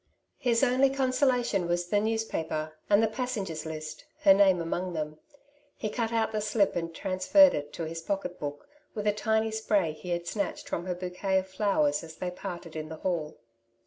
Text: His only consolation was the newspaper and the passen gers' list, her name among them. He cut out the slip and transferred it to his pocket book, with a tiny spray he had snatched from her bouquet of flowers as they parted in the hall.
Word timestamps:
His 0.39 0.63
only 0.63 0.89
consolation 0.89 1.67
was 1.67 1.85
the 1.89 1.99
newspaper 1.99 2.73
and 2.89 3.03
the 3.03 3.07
passen 3.07 3.45
gers' 3.45 3.67
list, 3.67 4.03
her 4.21 4.33
name 4.33 4.59
among 4.59 4.93
them. 4.93 5.19
He 5.77 5.91
cut 5.91 6.11
out 6.11 6.31
the 6.31 6.41
slip 6.41 6.75
and 6.75 6.91
transferred 6.91 7.53
it 7.53 7.71
to 7.73 7.83
his 7.85 8.01
pocket 8.01 8.39
book, 8.39 8.67
with 8.95 9.05
a 9.05 9.13
tiny 9.13 9.51
spray 9.51 9.91
he 9.91 10.09
had 10.09 10.25
snatched 10.25 10.67
from 10.67 10.87
her 10.87 10.95
bouquet 10.95 11.37
of 11.37 11.47
flowers 11.47 12.03
as 12.03 12.15
they 12.15 12.31
parted 12.31 12.75
in 12.75 12.89
the 12.89 12.97
hall. 13.05 13.37